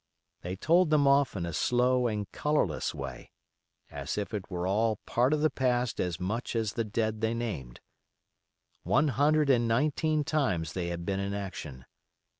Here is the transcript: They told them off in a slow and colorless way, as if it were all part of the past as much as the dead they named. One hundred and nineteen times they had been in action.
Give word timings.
They 0.41 0.55
told 0.55 0.89
them 0.89 1.07
off 1.07 1.35
in 1.35 1.45
a 1.45 1.53
slow 1.53 2.07
and 2.07 2.25
colorless 2.31 2.91
way, 2.95 3.29
as 3.91 4.17
if 4.17 4.33
it 4.33 4.49
were 4.49 4.65
all 4.65 4.95
part 5.05 5.31
of 5.31 5.41
the 5.41 5.51
past 5.51 5.99
as 5.99 6.19
much 6.19 6.55
as 6.55 6.73
the 6.73 6.83
dead 6.83 7.21
they 7.21 7.35
named. 7.35 7.81
One 8.81 9.09
hundred 9.09 9.51
and 9.51 9.67
nineteen 9.67 10.23
times 10.23 10.73
they 10.73 10.87
had 10.87 11.05
been 11.05 11.19
in 11.19 11.35
action. 11.35 11.85